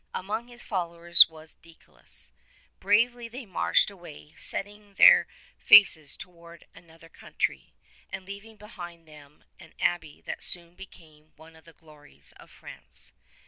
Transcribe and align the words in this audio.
Among 0.15 0.47
his 0.47 0.63
followers 0.63 1.29
was 1.29 1.53
Deicolus. 1.53 2.31
Bravely 2.79 3.27
they 3.29 3.45
marched 3.45 3.91
away 3.91 4.33
setting 4.35 4.95
their 4.95 5.27
faces 5.59 6.17
toward 6.17 6.65
another 6.73 7.07
country, 7.07 7.75
and 8.09 8.25
leaving 8.25 8.55
behind 8.57 9.07
them 9.07 9.43
an 9.59 9.73
abbey 9.79 10.19
that 10.21 10.41
soon 10.41 10.73
became 10.73 11.33
one 11.35 11.55
of 11.55 11.65
the 11.65 11.73
glories 11.73 12.31
of 12.37 12.49
France. 12.49 13.11